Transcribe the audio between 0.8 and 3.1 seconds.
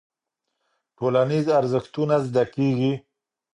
ټولنيز ارزښتونه زده کيږي.